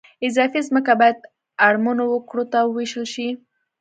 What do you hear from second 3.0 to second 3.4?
شي